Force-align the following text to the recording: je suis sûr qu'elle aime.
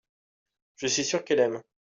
je 0.77 0.87
suis 0.87 1.03
sûr 1.05 1.23
qu'elle 1.23 1.39
aime. 1.41 1.61